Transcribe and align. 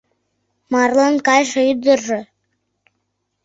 Марлан 0.71 1.15
кайыше 1.27 1.61
ӱдыржӧ 1.71 2.19